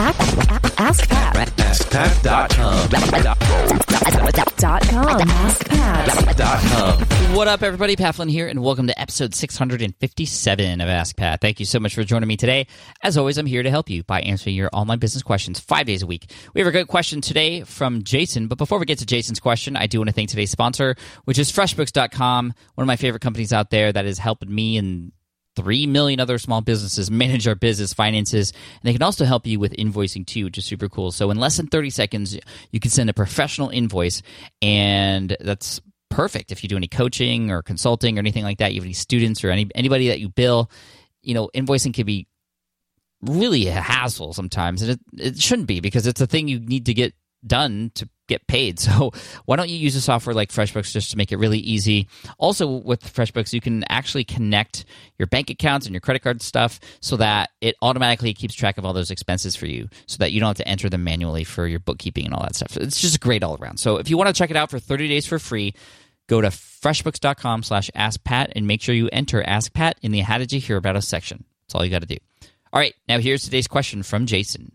[0.00, 1.48] Ask Pat.
[1.56, 2.88] AskPat.com.
[4.56, 5.18] Dot com.
[5.28, 6.28] AskPat.
[7.34, 7.96] What up, everybody?
[7.96, 11.40] Pat Flynn here, and welcome to episode 657 of Ask Pat.
[11.40, 12.68] Thank you so much for joining me today.
[13.02, 16.02] As always, I'm here to help you by answering your online business questions five days
[16.02, 16.30] a week.
[16.54, 19.74] We have a great question today from Jason, but before we get to Jason's question,
[19.76, 20.94] I do want to thank today's sponsor,
[21.24, 25.10] which is FreshBooks.com, one of my favorite companies out there that is helping me and
[25.58, 28.52] 3 million other small businesses manage our business finances.
[28.52, 31.10] And they can also help you with invoicing too, which is super cool.
[31.10, 32.38] So, in less than 30 seconds,
[32.70, 34.22] you can send a professional invoice,
[34.62, 38.72] and that's perfect if you do any coaching or consulting or anything like that.
[38.72, 40.70] You have any students or any anybody that you bill.
[41.22, 42.28] You know, invoicing can be
[43.20, 46.86] really a hassle sometimes, and it, it shouldn't be because it's a thing you need
[46.86, 48.78] to get done to get paid.
[48.88, 49.12] So
[49.44, 52.08] why don't you use a software like FreshBooks just to make it really easy?
[52.38, 54.84] Also with FreshBooks, you can actually connect
[55.18, 58.84] your bank accounts and your credit card stuff so that it automatically keeps track of
[58.84, 61.66] all those expenses for you so that you don't have to enter them manually for
[61.66, 62.76] your bookkeeping and all that stuff.
[62.76, 63.78] It's just great all around.
[63.78, 65.74] So if you want to check it out for 30 days for free,
[66.28, 70.38] go to freshbooks.com slash askpat and make sure you enter Ask Pat in the How
[70.38, 71.44] Did You Hear About Us section.
[71.66, 72.18] That's all you got to do.
[72.72, 74.72] All right, now here's today's question from Jason.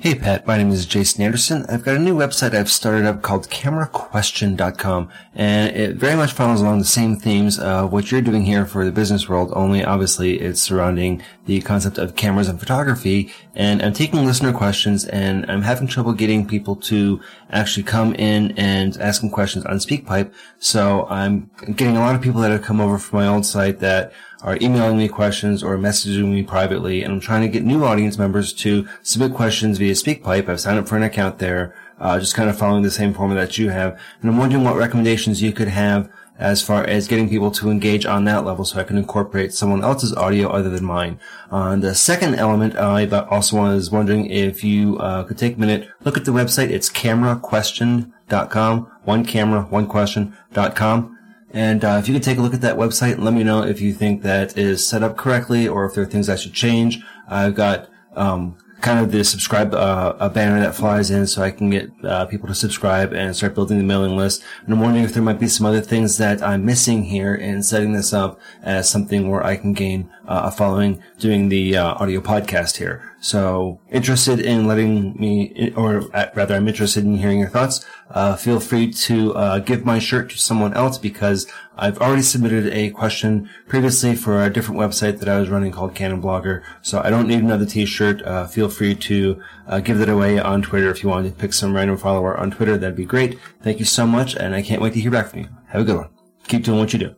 [0.00, 1.66] Hey Pat, my name is Jason Anderson.
[1.68, 6.60] I've got a new website I've started up called cameraquestion.com and it very much follows
[6.60, 10.38] along the same themes of what you're doing here for the business world, only obviously
[10.38, 15.62] it's surrounding the concept of cameras and photography and I'm taking listener questions and I'm
[15.62, 20.32] having trouble getting people to actually come in and ask them questions on SpeakPipe.
[20.60, 23.80] So I'm getting a lot of people that have come over from my old site
[23.80, 27.84] that are emailing me questions or messaging me privately, and I'm trying to get new
[27.84, 30.48] audience members to submit questions via SpeakPipe.
[30.48, 33.36] I've signed up for an account there, uh, just kind of following the same format
[33.36, 37.28] that you have, and I'm wondering what recommendations you could have as far as getting
[37.28, 40.84] people to engage on that level so I can incorporate someone else's audio other than
[40.84, 41.18] mine.
[41.50, 45.88] Uh, the second element, I also was wondering if you uh, could take a minute,
[46.04, 46.70] look at the website.
[46.70, 51.17] It's cameraquestion.com, one camera, one question.com.
[51.50, 53.62] And uh, if you could take a look at that website and let me know
[53.62, 56.52] if you think that is set up correctly or if there are things I should
[56.52, 57.02] change.
[57.26, 61.50] I've got um, kind of the subscribe uh, a banner that flies in so I
[61.50, 64.44] can get uh, people to subscribe and start building the mailing list.
[64.64, 67.62] And I'm wondering if there might be some other things that I'm missing here in
[67.62, 71.94] setting this up as something where I can gain uh, a following doing the uh,
[71.94, 73.16] audio podcast here.
[73.20, 76.00] So interested in letting me, or
[76.34, 77.84] rather, I'm interested in hearing your thoughts.
[78.10, 81.46] Uh, feel free to uh, give my shirt to someone else because
[81.76, 85.94] I've already submitted a question previously for a different website that I was running called
[85.94, 86.62] Canon Blogger.
[86.80, 88.22] So I don't need another T-shirt.
[88.22, 91.52] Uh, feel free to uh, give that away on Twitter if you want to pick
[91.52, 92.78] some random follower on Twitter.
[92.78, 93.38] That'd be great.
[93.62, 95.48] Thank you so much, and I can't wait to hear back from you.
[95.68, 96.08] Have a good one.
[96.46, 97.14] Keep doing what you do.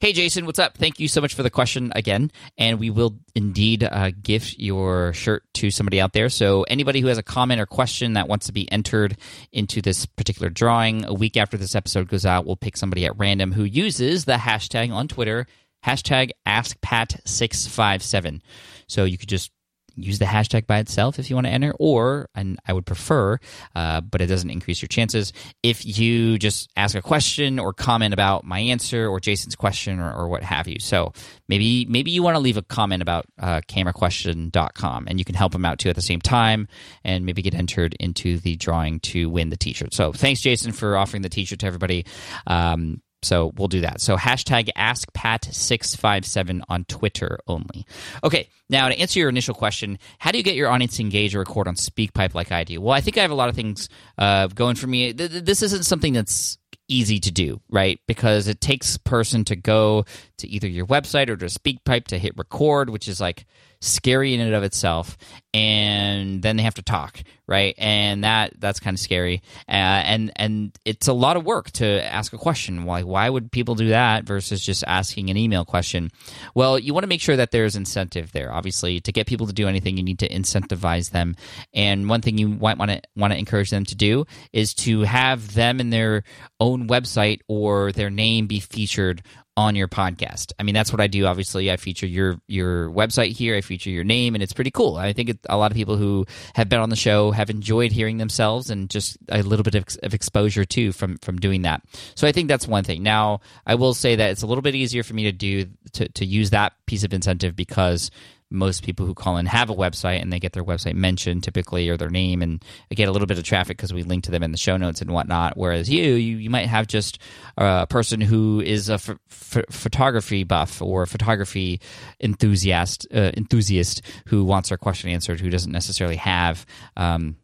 [0.00, 0.78] Hey, Jason, what's up?
[0.78, 2.30] Thank you so much for the question again.
[2.56, 6.28] And we will indeed uh, gift your shirt to somebody out there.
[6.28, 9.16] So, anybody who has a comment or question that wants to be entered
[9.50, 13.18] into this particular drawing, a week after this episode goes out, we'll pick somebody at
[13.18, 15.48] random who uses the hashtag on Twitter,
[15.84, 18.40] hashtag AskPat657.
[18.86, 19.50] So, you could just
[19.98, 23.38] use the hashtag by itself if you want to enter, or, and I would prefer,
[23.74, 25.32] uh, but it doesn't increase your chances,
[25.62, 30.12] if you just ask a question or comment about my answer or Jason's question or,
[30.12, 30.78] or what have you.
[30.80, 31.12] So
[31.48, 35.52] maybe maybe you want to leave a comment about uh, cameraquestion.com and you can help
[35.52, 36.68] them out too at the same time
[37.04, 39.94] and maybe get entered into the drawing to win the t-shirt.
[39.94, 42.06] So thanks, Jason, for offering the t-shirt to everybody.
[42.46, 44.00] Um, so we'll do that.
[44.00, 47.86] So hashtag AskPat657 on Twitter only.
[48.22, 51.40] Okay, now to answer your initial question, how do you get your audience engaged or
[51.40, 52.80] record on SpeakPipe like I do?
[52.80, 55.12] Well, I think I have a lot of things uh, going for me.
[55.12, 56.58] This isn't something that's
[56.88, 58.00] easy to do, right?
[58.06, 60.04] Because it takes person to go
[60.38, 63.46] to either your website or to SpeakPipe to hit record, which is like
[63.80, 65.16] scary in and of itself
[65.54, 67.74] and then they have to talk right?
[67.78, 69.42] And that that's kind of scary.
[69.66, 73.50] Uh, and and it's a lot of work to ask a question why why would
[73.50, 76.10] people do that versus just asking an email question?
[76.54, 78.52] Well you want to make sure that there's incentive there.
[78.52, 81.34] Obviously to get people to do anything you need to incentivize them.
[81.72, 85.00] And one thing you might want to want to encourage them to do is to
[85.00, 86.22] have them in their
[86.60, 89.22] own website or their name be featured
[89.58, 90.52] on your podcast.
[90.60, 91.26] I mean, that's what I do.
[91.26, 93.56] Obviously, I feature your your website here.
[93.56, 94.94] I feature your name, and it's pretty cool.
[94.94, 97.90] I think it, a lot of people who have been on the show have enjoyed
[97.90, 101.82] hearing themselves and just a little bit of, of, exposure too from from doing that.
[102.14, 103.02] So I think that's one thing.
[103.02, 106.08] Now, I will say that it's a little bit easier for me to do to
[106.08, 108.10] to use that piece of incentive because
[108.50, 111.88] most people who call in have a website and they get their website mentioned typically
[111.88, 114.42] or their name and get a little bit of traffic because we link to them
[114.42, 115.56] in the show notes and whatnot.
[115.56, 117.18] Whereas you, you, you might have just
[117.58, 121.80] a person who is a f- f- photography buff or a photography
[122.20, 126.64] enthusiast uh, enthusiast who wants their question answered who doesn't necessarily have
[126.96, 127.36] um,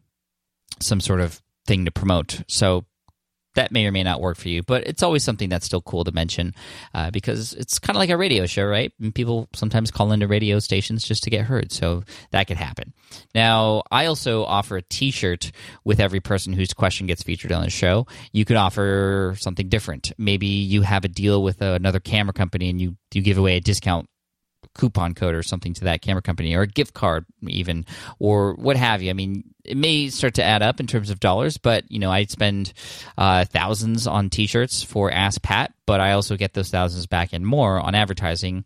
[0.81, 2.41] some sort of thing to promote.
[2.47, 2.85] So
[3.55, 6.03] that may or may not work for you, but it's always something that's still cool
[6.03, 6.53] to mention
[6.93, 8.93] uh, because it's kind of like a radio show, right?
[9.01, 12.93] And people sometimes call into radio stations just to get heard, so that could happen.
[13.33, 15.51] Now, I also offer a T-shirt
[15.83, 18.07] with every person whose question gets featured on the show.
[18.31, 20.11] You could offer something different.
[20.17, 23.61] Maybe you have a deal with another camera company and you you give away a
[23.61, 24.09] discount
[24.73, 27.85] coupon code or something to that camera company or a gift card even
[28.19, 31.19] or what have you i mean it may start to add up in terms of
[31.19, 32.73] dollars but you know i spend
[33.17, 37.45] uh, thousands on t-shirts for ask pat but i also get those thousands back and
[37.45, 38.63] more on advertising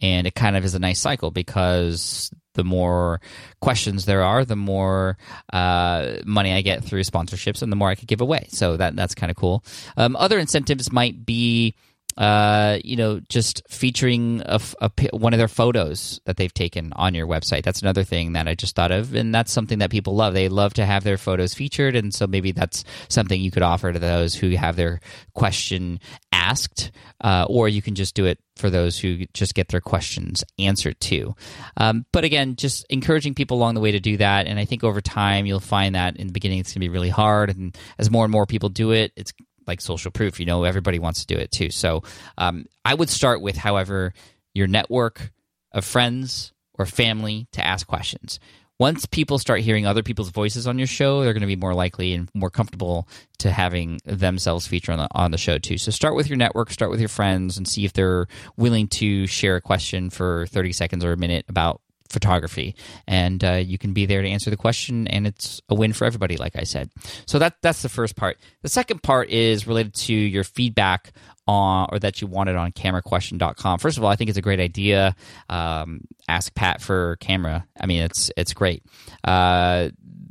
[0.00, 3.20] and it kind of is a nice cycle because the more
[3.60, 5.16] questions there are, the more
[5.52, 8.46] uh, money I get through sponsorships, and the more I could give away.
[8.50, 9.64] So that that's kind of cool.
[9.96, 11.74] Um, other incentives might be
[12.18, 17.14] uh, you know, just featuring a, a, one of their photos that they've taken on
[17.14, 17.62] your website.
[17.62, 20.34] That's another thing that I just thought of, and that's something that people love.
[20.34, 23.92] They love to have their photos featured, and so maybe that's something you could offer
[23.92, 24.98] to those who have their
[25.34, 26.00] question
[26.32, 30.42] asked, uh, or you can just do it for those who just get their questions
[30.58, 31.36] answered too.
[31.76, 34.82] Um, but again, just encouraging people along the way to do that, and I think
[34.82, 37.78] over time you'll find that in the beginning it's going to be really hard, and
[37.96, 39.32] as more and more people do it, it's
[39.68, 40.40] like social proof.
[40.40, 41.70] You know, everybody wants to do it too.
[41.70, 42.02] So
[42.36, 44.12] um, I would start with, however,
[44.54, 45.30] your network
[45.70, 48.40] of friends or family to ask questions.
[48.80, 51.74] Once people start hearing other people's voices on your show, they're going to be more
[51.74, 55.76] likely and more comfortable to having themselves feature on the on the show too.
[55.76, 59.26] So start with your network, start with your friends, and see if they're willing to
[59.26, 62.74] share a question for thirty seconds or a minute about photography,
[63.06, 66.04] and uh, you can be there to answer the question, and it's a win for
[66.04, 66.36] everybody.
[66.36, 66.90] Like I said,
[67.26, 68.38] so that that's the first part.
[68.62, 71.12] The second part is related to your feedback
[71.48, 73.78] on or that you wanted on cameraquestion.com.
[73.78, 75.16] First of all, I think it's a great idea.
[75.48, 77.66] Um, ask Pat for camera.
[77.80, 78.84] I mean, it's it's great.
[79.24, 79.88] Uh,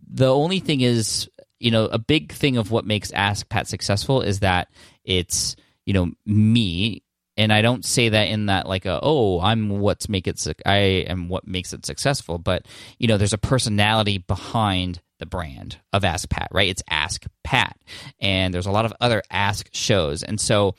[0.09, 4.21] the only thing is, you know, a big thing of what makes Ask Pat successful
[4.21, 4.69] is that
[5.03, 7.01] it's you know me
[7.37, 10.75] and I don't say that in that like a oh I'm what's make it I
[11.07, 12.67] am what makes it successful, but
[12.97, 16.69] you know there's a personality behind the brand of Ask Pat, right?
[16.69, 17.77] It's Ask Pat,
[18.19, 20.75] and there's a lot of other Ask shows, and so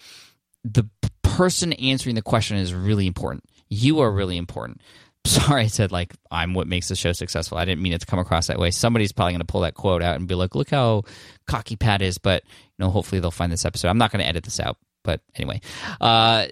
[0.65, 0.85] the
[1.23, 3.45] person answering the question is really important.
[3.69, 4.81] You are really important.
[5.25, 7.59] Sorry, I said like I'm what makes the show successful.
[7.59, 8.71] I didn't mean it to come across that way.
[8.71, 11.03] Somebody's probably going to pull that quote out and be like, "Look how
[11.47, 13.89] cocky Pat is," but you know, hopefully they'll find this episode.
[13.89, 14.79] I'm not going to edit this out,
[15.09, 15.63] but anyway,
[16.03, 16.45] uh,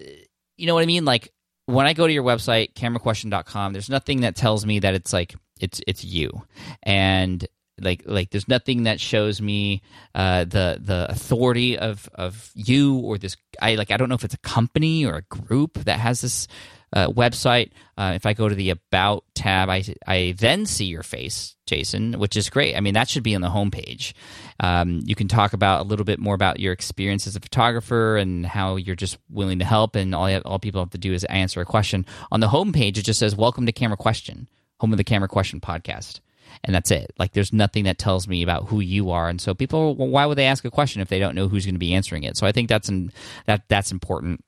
[0.57, 1.05] you know what I mean?
[1.05, 1.31] Like
[1.67, 5.35] when I go to your website, cameraquestion.com, there's nothing that tells me that it's like
[5.59, 6.41] it's it's you.
[6.81, 7.47] And
[7.79, 9.83] like like there's nothing that shows me
[10.15, 14.23] uh, the the authority of of you or this I like I don't know if
[14.23, 16.47] it's a company or a group that has this
[16.93, 17.71] uh, website.
[17.97, 22.13] Uh, if I go to the About tab, I, I then see your face, Jason,
[22.19, 22.75] which is great.
[22.75, 24.13] I mean, that should be on the homepage.
[24.59, 28.17] Um, you can talk about a little bit more about your experience as a photographer
[28.17, 31.23] and how you're just willing to help, and all, all people have to do is
[31.25, 32.05] answer a question.
[32.31, 34.47] On the homepage, it just says, Welcome to Camera Question,
[34.79, 36.19] home of the Camera Question podcast
[36.63, 37.11] and that's it.
[37.17, 40.25] Like there's nothing that tells me about who you are, and so people, well, why
[40.25, 42.37] would they ask a question if they don't know who's going to be answering it?
[42.37, 43.11] So I think that's an,
[43.45, 44.43] that that's important.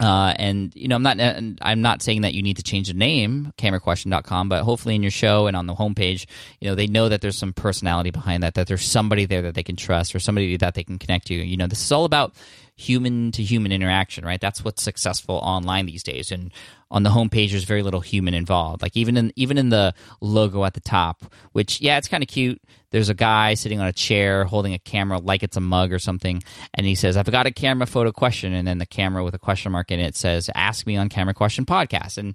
[0.00, 1.20] Uh, and you know, I'm not
[1.62, 5.10] I'm not saying that you need to change the name cameraquestion.com, but hopefully in your
[5.10, 6.26] show and on the homepage,
[6.60, 9.54] you know, they know that there's some personality behind that, that there's somebody there that
[9.54, 11.34] they can trust or somebody that they can connect to.
[11.34, 12.34] You know, this is all about
[12.76, 14.40] human to human interaction, right?
[14.40, 16.32] That's what's successful online these days.
[16.32, 16.52] And
[16.90, 18.82] on the homepage, there's very little human involved.
[18.82, 22.28] Like even in even in the logo at the top, which yeah, it's kind of
[22.28, 22.60] cute.
[22.90, 25.98] There's a guy sitting on a chair holding a camera like it's a mug or
[25.98, 26.42] something,
[26.74, 29.38] and he says, "I've got a camera photo question," and then the camera with a
[29.38, 32.34] question mark in it says, "Ask me on Camera Question Podcast," and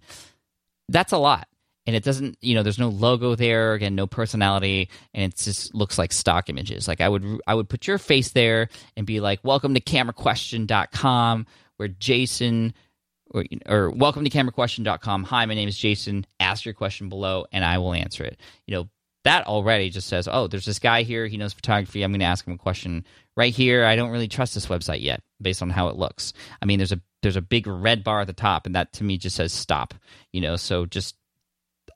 [0.87, 1.48] that's a lot
[1.89, 5.73] and it doesn't you know there's no logo there again no personality and it just
[5.73, 6.87] looks like stock images.
[6.87, 11.47] Like i would i would put your face there and be like welcome to cameraquestion.com
[11.77, 12.75] where jason
[13.31, 16.27] or, or welcome to cameraquestion.com hi my name is jason.
[16.39, 18.39] Ask your question below and i will answer it.
[18.67, 18.89] You know
[19.23, 21.25] that already just says oh there's this guy here.
[21.25, 22.03] He knows photography.
[22.03, 23.03] I'm going to ask him a question
[23.35, 23.83] right here.
[23.83, 26.33] I don't really trust this website yet based on how it looks.
[26.61, 29.03] I mean there's a there's a big red bar at the top and that to
[29.03, 29.95] me just says stop
[30.31, 30.55] you know?
[30.55, 31.15] So just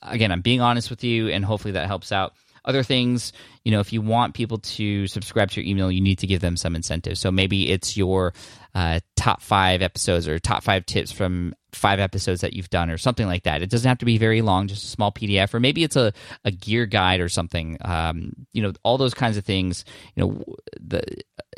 [0.04, 2.34] again, I'm being honest with you, and hopefully that helps out.
[2.66, 3.34] Other things,
[3.66, 6.40] you know, if you want people to subscribe to your email, you need to give
[6.40, 7.18] them some incentive.
[7.18, 8.34] So maybe it's your
[8.74, 12.98] uh, top five episodes or top five tips from five episodes that you've done or
[12.98, 13.62] something like that.
[13.62, 16.14] It doesn't have to be very long, just a small PDF, or maybe it's a,
[16.44, 17.78] a gear guide or something.
[17.82, 19.86] Um, you know, all those kinds of things.
[20.16, 20.44] You know,
[20.80, 21.04] the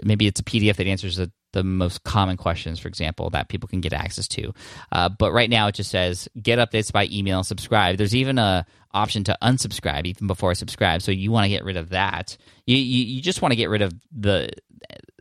[0.04, 3.68] maybe it's a PDF that answers the, the most common questions, for example, that people
[3.68, 4.54] can get access to.
[4.92, 7.98] Uh, but right now, it just says get updates by email, subscribe.
[7.98, 11.02] There's even a option to unsubscribe even before I subscribe.
[11.02, 12.38] So you want to get rid of that.
[12.66, 14.52] You you, you just want to get rid of the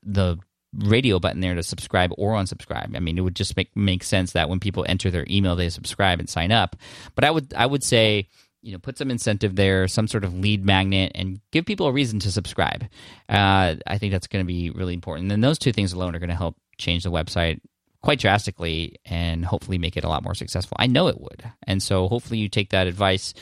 [0.02, 0.38] the
[0.78, 2.96] radio button there to subscribe or unsubscribe.
[2.96, 5.68] I mean, it would just make make sense that when people enter their email, they
[5.68, 6.76] subscribe and sign up.
[7.14, 8.28] But I would I would say
[8.62, 11.92] you know put some incentive there, some sort of lead magnet, and give people a
[11.92, 12.84] reason to subscribe.
[13.28, 15.30] Uh, I think that's going to be really important.
[15.30, 17.60] And those two things alone are going to help change the website
[18.04, 20.76] quite drastically and hopefully make it a lot more successful.
[20.78, 23.32] I know it would, and so hopefully you take that advice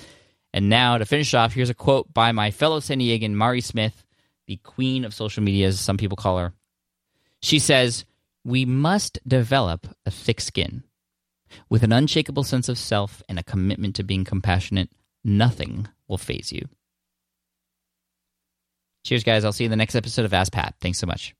[0.53, 4.05] And now to finish off, here's a quote by my fellow San Diegan, Mari Smith
[4.51, 6.53] the queen of social media, as some people call her.
[7.41, 8.05] She says,
[8.45, 10.83] We must develop a thick skin.
[11.69, 14.91] With an unshakable sense of self and a commitment to being compassionate,
[15.23, 16.69] nothing will faze you.
[19.05, 19.45] Cheers, guys.
[19.45, 20.75] I'll see you in the next episode of Ask Pat.
[20.81, 21.35] Thanks so much.